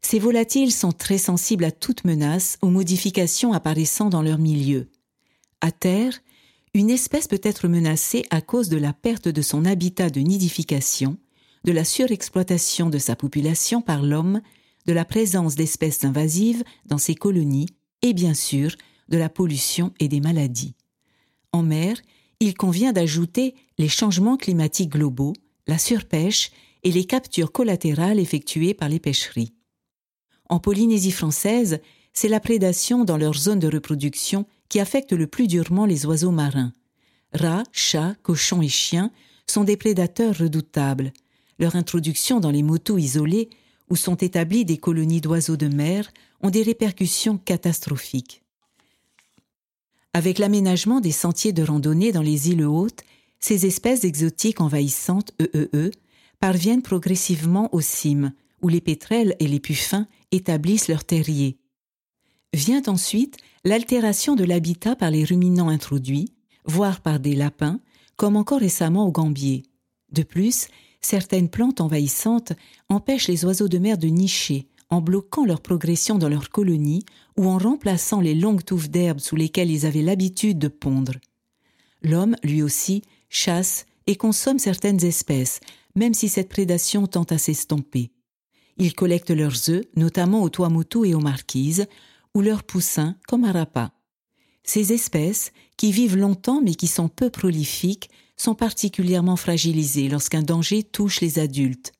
Ces 0.00 0.18
volatiles 0.18 0.72
sont 0.72 0.92
très 0.92 1.18
sensibles 1.18 1.64
à 1.64 1.70
toute 1.70 2.04
menace 2.04 2.58
aux 2.60 2.70
modifications 2.70 3.52
apparaissant 3.52 4.08
dans 4.08 4.22
leur 4.22 4.38
milieu. 4.38 4.88
À 5.60 5.70
terre, 5.70 6.18
une 6.74 6.90
espèce 6.90 7.28
peut 7.28 7.40
être 7.42 7.68
menacée 7.68 8.24
à 8.30 8.40
cause 8.40 8.68
de 8.68 8.78
la 8.78 8.92
perte 8.92 9.28
de 9.28 9.42
son 9.42 9.64
habitat 9.64 10.08
de 10.08 10.20
nidification, 10.20 11.18
de 11.64 11.72
la 11.72 11.84
surexploitation 11.84 12.88
de 12.88 12.98
sa 12.98 13.14
population 13.14 13.82
par 13.82 14.02
l'homme, 14.02 14.40
de 14.86 14.92
la 14.92 15.04
présence 15.04 15.54
d'espèces 15.54 16.04
invasives 16.04 16.64
dans 16.86 16.98
ses 16.98 17.14
colonies 17.14 17.68
et 18.00 18.14
bien 18.14 18.34
sûr 18.34 18.74
de 19.08 19.18
la 19.18 19.28
pollution 19.28 19.92
et 20.00 20.08
des 20.08 20.20
maladies. 20.20 20.74
En 21.52 21.62
mer, 21.62 21.96
il 22.40 22.54
convient 22.54 22.92
d'ajouter 22.92 23.54
les 23.78 23.88
changements 23.88 24.38
climatiques 24.38 24.92
globaux, 24.92 25.34
la 25.66 25.78
surpêche 25.78 26.50
et 26.82 26.90
les 26.90 27.04
captures 27.04 27.52
collatérales 27.52 28.18
effectuées 28.18 28.74
par 28.74 28.88
les 28.88 28.98
pêcheries. 28.98 29.52
En 30.48 30.58
Polynésie 30.58 31.12
française, 31.12 31.80
c'est 32.12 32.28
la 32.28 32.40
prédation 32.40 33.04
dans 33.04 33.16
leur 33.16 33.34
zone 33.34 33.58
de 33.58 33.68
reproduction 33.68 34.46
qui 34.72 34.80
affecte 34.80 35.12
le 35.12 35.26
plus 35.26 35.48
durement 35.48 35.84
les 35.84 36.06
oiseaux 36.06 36.30
marins. 36.30 36.72
Rats, 37.34 37.64
chats, 37.72 38.16
cochons 38.22 38.62
et 38.62 38.70
chiens 38.70 39.10
sont 39.46 39.64
des 39.64 39.76
prédateurs 39.76 40.38
redoutables. 40.38 41.12
Leur 41.58 41.76
introduction 41.76 42.40
dans 42.40 42.50
les 42.50 42.62
motos 42.62 42.96
isolés, 42.96 43.50
où 43.90 43.96
sont 43.96 44.14
établies 44.14 44.64
des 44.64 44.78
colonies 44.78 45.20
d'oiseaux 45.20 45.58
de 45.58 45.68
mer, 45.68 46.10
ont 46.40 46.48
des 46.48 46.62
répercussions 46.62 47.36
catastrophiques. 47.36 48.42
Avec 50.14 50.38
l'aménagement 50.38 51.00
des 51.00 51.12
sentiers 51.12 51.52
de 51.52 51.64
randonnée 51.64 52.10
dans 52.10 52.22
les 52.22 52.48
îles 52.48 52.64
hautes, 52.64 53.02
ces 53.40 53.66
espèces 53.66 54.04
exotiques 54.04 54.62
envahissantes 54.62 55.34
EEE 55.38 55.48
e 55.54 55.70
e, 55.74 55.90
parviennent 56.40 56.80
progressivement 56.80 57.68
aux 57.74 57.82
cimes, 57.82 58.32
où 58.62 58.68
les 58.70 58.80
pétrels 58.80 59.36
et 59.38 59.48
les 59.48 59.60
puffins 59.60 60.06
établissent 60.30 60.88
leurs 60.88 61.04
terriers. 61.04 61.58
Vient 62.54 62.82
ensuite 62.86 63.36
l'altération 63.64 64.34
de 64.34 64.44
l'habitat 64.44 64.96
par 64.96 65.10
les 65.10 65.24
ruminants 65.24 65.68
introduits, 65.68 66.32
voire 66.64 67.00
par 67.00 67.20
des 67.20 67.34
lapins, 67.34 67.80
comme 68.16 68.36
encore 68.36 68.60
récemment 68.60 69.06
au 69.06 69.12
Gambier. 69.12 69.62
De 70.12 70.22
plus, 70.22 70.68
certaines 71.00 71.48
plantes 71.48 71.80
envahissantes 71.80 72.52
empêchent 72.88 73.28
les 73.28 73.44
oiseaux 73.44 73.68
de 73.68 73.78
mer 73.78 73.98
de 73.98 74.08
nicher, 74.08 74.68
en 74.90 75.00
bloquant 75.00 75.46
leur 75.46 75.62
progression 75.62 76.18
dans 76.18 76.28
leur 76.28 76.50
colonie 76.50 77.04
ou 77.38 77.46
en 77.46 77.56
remplaçant 77.56 78.20
les 78.20 78.34
longues 78.34 78.64
touffes 78.64 78.90
d'herbe 78.90 79.20
sous 79.20 79.36
lesquelles 79.36 79.70
ils 79.70 79.86
avaient 79.86 80.02
l'habitude 80.02 80.58
de 80.58 80.68
pondre. 80.68 81.14
L'homme, 82.02 82.36
lui 82.42 82.62
aussi, 82.62 83.02
chasse 83.30 83.86
et 84.06 84.16
consomme 84.16 84.58
certaines 84.58 85.02
espèces, 85.02 85.60
même 85.94 86.12
si 86.12 86.28
cette 86.28 86.48
prédation 86.48 87.06
tend 87.06 87.24
à 87.24 87.38
s'estomper. 87.38 88.10
Il 88.76 88.94
collecte 88.94 89.30
leurs 89.30 89.70
œufs, 89.70 89.84
notamment 89.96 90.42
aux 90.42 90.50
Tuamotu 90.50 91.06
et 91.06 91.14
aux 91.14 91.20
marquises, 91.20 91.86
ou 92.34 92.40
leurs 92.40 92.62
poussins, 92.62 93.16
comme 93.28 93.44
à 93.44 93.52
Ces 94.64 94.92
espèces, 94.92 95.52
qui 95.76 95.92
vivent 95.92 96.16
longtemps 96.16 96.60
mais 96.62 96.74
qui 96.74 96.86
sont 96.86 97.08
peu 97.08 97.30
prolifiques, 97.30 98.10
sont 98.36 98.54
particulièrement 98.54 99.36
fragilisées 99.36 100.08
lorsqu'un 100.08 100.42
danger 100.42 100.82
touche 100.82 101.20
les 101.20 101.38
adultes 101.38 101.92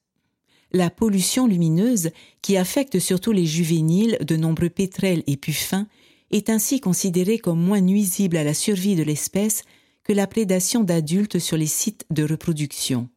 la 0.73 0.91
pollution 0.91 1.47
lumineuse, 1.47 2.11
qui 2.41 2.57
affecte 2.57 2.99
surtout 2.99 3.33
les 3.33 3.47
juvéniles 3.47 4.19
de 4.27 4.37
nombreux 4.37 4.71
pétrels 4.71 5.23
et 5.27 5.37
puffins, 5.37 5.87
est 6.31 6.49
ainsi 6.49 6.81
considérée 6.81 7.39
comme 7.39 7.61
moins 7.61 7.81
nuisible 7.81 8.37
à 8.37 8.45
la 8.45 8.55
survie 8.55 8.97
de 8.97 9.03
l'espèce 9.03 9.65
que 10.03 10.13
la 10.13 10.27
prédation 10.27 10.83
d'adultes 10.83 11.39
sur 11.39 11.57
les 11.57 11.67
sites 11.67 12.07
de 12.11 12.25
reproduction. 12.25 13.09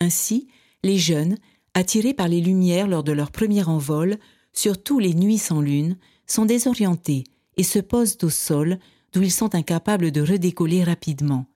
Ainsi, 0.00 0.46
les 0.82 0.98
jeunes, 0.98 1.36
attirés 1.74 2.14
par 2.14 2.28
les 2.28 2.40
lumières 2.40 2.86
lors 2.86 3.02
de 3.02 3.12
leur 3.12 3.32
premier 3.32 3.64
envol, 3.64 4.18
surtout 4.52 5.00
les 5.00 5.14
nuits 5.14 5.38
sans 5.38 5.60
lune, 5.60 5.96
sont 6.26 6.44
désorientés 6.44 7.24
et 7.56 7.62
se 7.62 7.78
posent 7.78 8.18
au 8.22 8.30
sol, 8.30 8.78
d'où 9.12 9.22
ils 9.22 9.32
sont 9.32 9.54
incapables 9.54 10.10
de 10.10 10.20
redécoller 10.20 10.82
rapidement. 10.82 11.46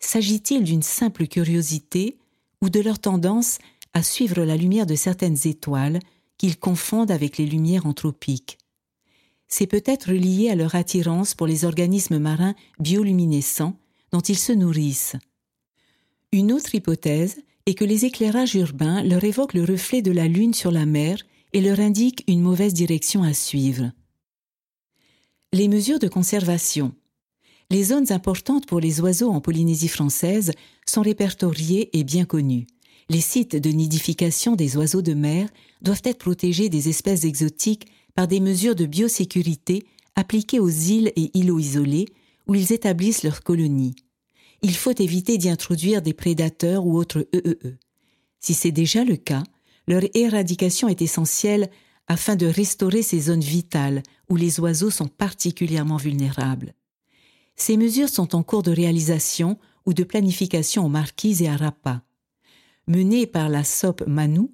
S'agit-il 0.00 0.64
d'une 0.64 0.82
simple 0.82 1.26
curiosité 1.26 2.18
ou 2.60 2.68
de 2.68 2.80
leur 2.80 2.98
tendance 2.98 3.58
à 3.94 4.02
suivre 4.02 4.44
la 4.44 4.56
lumière 4.56 4.86
de 4.86 4.94
certaines 4.94 5.38
étoiles 5.46 6.00
qu'ils 6.36 6.58
confondent 6.58 7.10
avec 7.10 7.38
les 7.38 7.46
lumières 7.46 7.86
anthropiques? 7.86 8.58
C'est 9.48 9.66
peut-être 9.66 10.12
lié 10.12 10.50
à 10.50 10.56
leur 10.56 10.74
attirance 10.74 11.34
pour 11.34 11.46
les 11.46 11.64
organismes 11.64 12.18
marins 12.18 12.54
bioluminescents 12.80 13.76
dont 14.10 14.20
ils 14.20 14.38
se 14.38 14.52
nourrissent. 14.52 15.16
Une 16.32 16.52
autre 16.52 16.74
hypothèse 16.74 17.42
est 17.66 17.74
que 17.74 17.84
les 17.84 18.04
éclairages 18.04 18.56
urbains 18.56 19.02
leur 19.02 19.24
évoquent 19.24 19.54
le 19.54 19.64
reflet 19.64 20.02
de 20.02 20.10
la 20.10 20.28
Lune 20.28 20.54
sur 20.54 20.70
la 20.70 20.86
mer 20.86 21.18
et 21.54 21.62
leur 21.62 21.80
indiquent 21.80 22.24
une 22.28 22.42
mauvaise 22.42 22.74
direction 22.74 23.22
à 23.22 23.32
suivre. 23.32 23.90
Les 25.54 25.68
mesures 25.68 25.98
de 25.98 26.08
conservation. 26.08 26.92
Les 27.70 27.84
zones 27.84 28.12
importantes 28.12 28.66
pour 28.66 28.80
les 28.80 29.00
oiseaux 29.00 29.30
en 29.30 29.40
Polynésie 29.40 29.88
française 29.88 30.52
sont 30.84 31.00
répertoriées 31.00 31.96
et 31.98 32.04
bien 32.04 32.26
connues 32.26 32.66
les 33.08 33.20
sites 33.20 33.56
de 33.56 33.70
nidification 33.70 34.56
des 34.56 34.76
oiseaux 34.76 35.02
de 35.02 35.14
mer 35.14 35.48
doivent 35.82 36.02
être 36.04 36.18
protégés 36.18 36.68
des 36.68 36.88
espèces 36.88 37.24
exotiques 37.24 37.86
par 38.14 38.28
des 38.28 38.40
mesures 38.40 38.74
de 38.74 38.86
biosécurité 38.86 39.84
appliquées 40.16 40.60
aux 40.60 40.70
îles 40.70 41.12
et 41.16 41.30
îlots 41.34 41.58
isolés 41.58 42.06
où 42.46 42.54
ils 42.54 42.72
établissent 42.72 43.22
leurs 43.22 43.42
colonies. 43.42 43.94
Il 44.62 44.74
faut 44.74 44.94
éviter 44.98 45.36
d'y 45.36 45.50
introduire 45.50 46.00
des 46.00 46.14
prédateurs 46.14 46.86
ou 46.86 46.96
autres 46.96 47.26
EEE. 47.32 47.58
E. 47.64 47.76
Si 48.40 48.54
c'est 48.54 48.72
déjà 48.72 49.04
le 49.04 49.16
cas, 49.16 49.42
leur 49.86 50.02
éradication 50.14 50.88
est 50.88 51.02
essentielle 51.02 51.70
afin 52.06 52.36
de 52.36 52.46
restaurer 52.46 53.02
ces 53.02 53.20
zones 53.20 53.40
vitales 53.40 54.02
où 54.28 54.36
les 54.36 54.60
oiseaux 54.60 54.90
sont 54.90 55.08
particulièrement 55.08 55.96
vulnérables. 55.96 56.74
ces 57.56 57.76
mesures 57.76 58.08
sont 58.08 58.34
en 58.34 58.42
cours 58.42 58.62
de 58.62 58.72
réalisation 58.72 59.58
ou 59.86 59.94
de 59.94 60.02
planification 60.02 60.84
aux 60.84 60.88
Marquises 60.88 61.42
et 61.42 61.48
à 61.48 61.56
Rapa. 61.56 62.02
Menées 62.86 63.26
par 63.26 63.48
la 63.48 63.64
SOP 63.64 64.02
Manu 64.06 64.48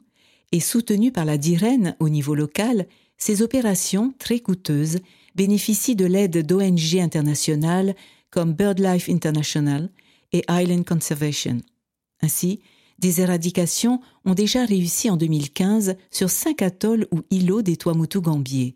et 0.53 0.61
soutenues 0.61 1.13
par 1.13 1.25
la 1.25 1.39
DIREN 1.39 1.97
au 1.99 2.09
niveau 2.09 2.35
local, 2.35 2.87
ces 3.17 3.43
opérations, 3.43 4.13
très 4.19 4.41
coûteuses, 4.41 4.99
bénéficient 5.35 5.97
de 5.97 6.07
l'aide 6.07 6.45
d'ONG 6.45 6.97
internationales 6.97 7.95
comme 8.31 8.53
BirdLife 8.53 9.09
International 9.09 9.91
et 10.33 10.45
Island 10.49 10.85
Conservation. 10.85 11.59
Ainsi, 12.23 12.61
des 13.01 13.21
éradications 13.21 14.01
ont 14.25 14.35
déjà 14.35 14.65
réussi 14.65 15.11
en 15.11 15.17
2015 15.17 15.97
sur 16.11 16.31
cinq 16.31 16.63
atolls 16.63 17.09
ou 17.13 17.21
îlots 17.31 17.63
des 17.63 17.77
Tuamotu-Gambier. 17.77 18.75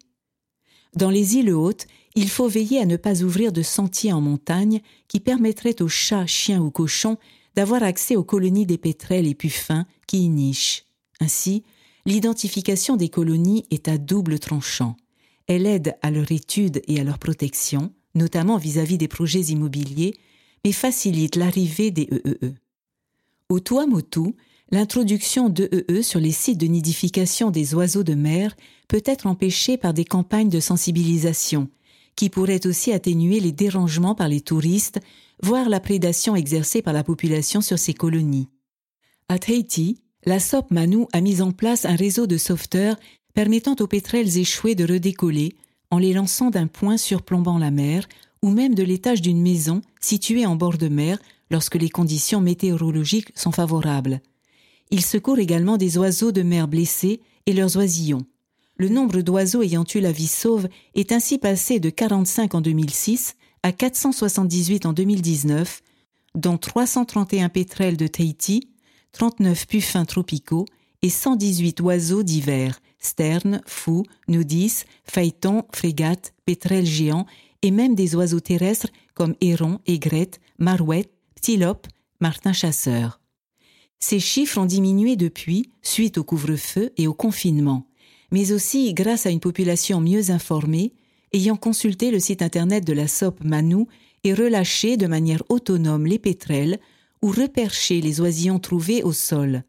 Dans 0.96 1.10
les 1.10 1.36
îles 1.36 1.52
hautes, 1.52 1.86
il 2.14 2.30
faut 2.30 2.48
veiller 2.48 2.80
à 2.80 2.86
ne 2.86 2.96
pas 2.96 3.22
ouvrir 3.22 3.52
de 3.52 3.62
sentiers 3.62 4.12
en 4.12 4.20
montagne 4.20 4.80
qui 5.08 5.20
permettraient 5.20 5.82
aux 5.82 5.88
chats, 5.88 6.26
chiens 6.26 6.62
ou 6.62 6.70
cochons 6.70 7.18
d'avoir 7.54 7.82
accès 7.82 8.16
aux 8.16 8.24
colonies 8.24 8.66
des 8.66 8.78
pétrels 8.78 9.26
et 9.26 9.34
puffins 9.34 9.86
qui 10.06 10.24
y 10.24 10.28
nichent. 10.28 10.84
Ainsi, 11.20 11.62
l'identification 12.06 12.96
des 12.96 13.08
colonies 13.08 13.64
est 13.70 13.88
à 13.88 13.98
double 13.98 14.38
tranchant. 14.38 14.96
Elle 15.46 15.66
aide 15.66 15.96
à 16.02 16.10
leur 16.10 16.30
étude 16.32 16.82
et 16.88 17.00
à 17.00 17.04
leur 17.04 17.18
protection, 17.18 17.92
notamment 18.14 18.56
vis-à-vis 18.56 18.98
des 18.98 19.08
projets 19.08 19.40
immobiliers, 19.40 20.14
mais 20.64 20.72
facilite 20.72 21.36
l'arrivée 21.36 21.90
des 21.90 22.08
EEE. 22.10 22.54
E. 23.50 23.54
Au 23.54 23.60
Tuamotu, 23.60 24.34
l'introduction 24.70 25.48
d'EEE 25.48 25.84
e 25.90 26.02
sur 26.02 26.20
les 26.20 26.32
sites 26.32 26.58
de 26.58 26.66
nidification 26.66 27.50
des 27.50 27.74
oiseaux 27.74 28.02
de 28.02 28.14
mer 28.14 28.56
peut 28.88 29.02
être 29.04 29.26
empêchée 29.26 29.76
par 29.76 29.94
des 29.94 30.04
campagnes 30.04 30.48
de 30.48 30.60
sensibilisation, 30.60 31.68
qui 32.16 32.30
pourraient 32.30 32.66
aussi 32.66 32.92
atténuer 32.92 33.40
les 33.40 33.52
dérangements 33.52 34.14
par 34.14 34.28
les 34.28 34.40
touristes, 34.40 35.00
voire 35.42 35.68
la 35.68 35.80
prédation 35.80 36.36
exercée 36.36 36.82
par 36.82 36.92
la 36.92 37.04
population 37.04 37.60
sur 37.60 37.78
ces 37.78 37.94
colonies. 37.94 38.48
À 39.28 39.38
Tahiti, 39.38 39.98
la 40.24 40.38
SOP 40.40 40.70
Manu 40.70 41.06
a 41.12 41.20
mis 41.20 41.42
en 41.42 41.52
place 41.52 41.84
un 41.84 41.96
réseau 41.96 42.26
de 42.26 42.38
sauveteurs 42.38 42.96
permettant 43.34 43.76
aux 43.80 43.86
pétrels 43.86 44.38
échoués 44.38 44.74
de 44.74 44.90
redécoller 44.90 45.54
en 45.90 45.98
les 45.98 46.12
lançant 46.12 46.50
d'un 46.50 46.66
point 46.66 46.96
surplombant 46.96 47.58
la 47.58 47.70
mer 47.70 48.08
ou 48.42 48.50
même 48.50 48.74
de 48.74 48.82
l'étage 48.82 49.22
d'une 49.22 49.42
maison 49.42 49.80
située 50.00 50.46
en 50.46 50.56
bord 50.56 50.78
de 50.78 50.88
mer 50.88 51.18
lorsque 51.50 51.76
les 51.76 51.88
conditions 51.88 52.40
météorologiques 52.40 53.32
sont 53.34 53.52
favorables. 53.52 54.20
Il 54.90 55.02
secourt 55.02 55.38
également 55.38 55.76
des 55.76 55.98
oiseaux 55.98 56.32
de 56.32 56.42
mer 56.42 56.68
blessés 56.68 57.20
et 57.46 57.52
leurs 57.52 57.76
oisillons. 57.76 58.26
Le 58.76 58.88
nombre 58.88 59.20
d'oiseaux 59.20 59.62
ayant 59.62 59.84
eu 59.94 60.00
la 60.00 60.12
vie 60.12 60.26
sauve 60.26 60.68
est 60.94 61.12
ainsi 61.12 61.38
passé 61.38 61.78
de 61.78 61.90
45 61.90 62.54
en 62.54 62.60
2006 62.60 63.36
à 63.62 63.72
478 63.72 64.84
en 64.86 64.92
2019, 64.92 65.80
dont 66.34 66.58
331 66.58 67.48
pétrels 67.48 67.96
de 67.96 68.06
Tahiti, 68.06 68.68
39 69.12 69.66
puffins 69.66 70.04
tropicaux 70.04 70.66
et 71.02 71.08
118 71.08 71.80
oiseaux 71.80 72.22
divers, 72.22 72.80
sternes, 72.98 73.62
fous, 73.66 74.04
nudis, 74.26 74.84
phaétons, 75.04 75.64
frégates, 75.72 76.34
pétrels 76.44 76.86
géants 76.86 77.26
et 77.62 77.70
même 77.70 77.94
des 77.94 78.16
oiseaux 78.16 78.40
terrestres 78.40 78.88
comme 79.14 79.34
hérons, 79.40 79.78
aigrettes, 79.86 80.40
marouettes, 80.58 81.13
ptilopes, 81.44 81.88
martins 82.20 82.54
chasseurs. 82.54 83.20
Ces 84.00 84.18
chiffres 84.18 84.56
ont 84.56 84.64
diminué 84.64 85.14
depuis, 85.14 85.68
suite 85.82 86.16
au 86.16 86.24
couvre-feu 86.24 86.94
et 86.96 87.06
au 87.06 87.12
confinement, 87.12 87.86
mais 88.32 88.50
aussi 88.50 88.94
grâce 88.94 89.26
à 89.26 89.30
une 89.30 89.40
population 89.40 90.00
mieux 90.00 90.30
informée, 90.30 90.94
ayant 91.34 91.56
consulté 91.56 92.10
le 92.10 92.18
site 92.18 92.40
internet 92.40 92.86
de 92.86 92.94
la 92.94 93.08
SOP 93.08 93.44
Manu 93.44 93.84
et 94.24 94.32
relâché 94.32 94.96
de 94.96 95.06
manière 95.06 95.42
autonome 95.50 96.06
les 96.06 96.18
pétrels 96.18 96.80
ou 97.20 97.28
reperché 97.28 98.00
les 98.00 98.22
oisillons 98.22 98.58
trouvés 98.58 99.02
au 99.02 99.12
sol. 99.12 99.64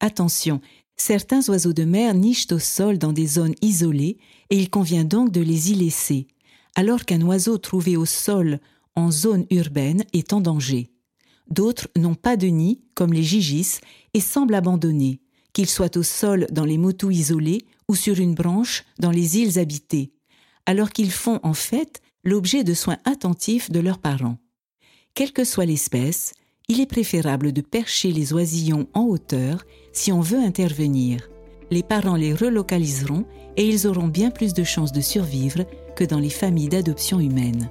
Attention, 0.00 0.60
Certains 1.00 1.48
oiseaux 1.48 1.72
de 1.72 1.84
mer 1.84 2.12
nichent 2.12 2.50
au 2.50 2.58
sol 2.58 2.98
dans 2.98 3.12
des 3.12 3.28
zones 3.28 3.54
isolées 3.62 4.18
et 4.50 4.58
il 4.58 4.68
convient 4.68 5.04
donc 5.04 5.30
de 5.30 5.40
les 5.40 5.70
y 5.70 5.76
laisser, 5.76 6.26
alors 6.74 7.04
qu'un 7.04 7.22
oiseau 7.22 7.56
trouvé 7.56 7.96
au 7.96 8.04
sol 8.04 8.58
en 8.96 9.12
zone 9.12 9.46
urbaine 9.50 10.02
est 10.12 10.32
en 10.32 10.40
danger. 10.40 10.90
D'autres 11.50 11.88
n'ont 11.96 12.14
pas 12.14 12.36
de 12.36 12.46
nid, 12.46 12.80
comme 12.94 13.12
les 13.12 13.22
gigis, 13.22 13.78
et 14.14 14.20
semblent 14.20 14.54
abandonnés, 14.54 15.20
qu'ils 15.52 15.68
soient 15.68 15.96
au 15.96 16.02
sol 16.02 16.46
dans 16.50 16.64
les 16.64 16.78
motus 16.78 17.16
isolés 17.16 17.64
ou 17.88 17.94
sur 17.94 18.18
une 18.18 18.34
branche 18.34 18.84
dans 18.98 19.10
les 19.10 19.38
îles 19.38 19.58
habitées, 19.58 20.12
alors 20.66 20.90
qu'ils 20.90 21.10
font 21.10 21.40
en 21.42 21.54
fait 21.54 22.00
l'objet 22.24 22.64
de 22.64 22.74
soins 22.74 22.98
attentifs 23.04 23.70
de 23.70 23.80
leurs 23.80 23.98
parents. 23.98 24.38
Quelle 25.14 25.32
que 25.32 25.44
soit 25.44 25.66
l'espèce, 25.66 26.34
il 26.68 26.80
est 26.80 26.86
préférable 26.86 27.52
de 27.52 27.62
percher 27.62 28.12
les 28.12 28.34
oisillons 28.34 28.88
en 28.92 29.04
hauteur 29.04 29.64
si 29.92 30.12
on 30.12 30.20
veut 30.20 30.38
intervenir. 30.38 31.30
Les 31.70 31.82
parents 31.82 32.16
les 32.16 32.34
relocaliseront 32.34 33.24
et 33.56 33.66
ils 33.66 33.86
auront 33.86 34.08
bien 34.08 34.30
plus 34.30 34.52
de 34.52 34.64
chances 34.64 34.92
de 34.92 35.00
survivre 35.00 35.64
que 35.96 36.04
dans 36.04 36.20
les 36.20 36.30
familles 36.30 36.68
d'adoption 36.68 37.20
humaine. 37.20 37.70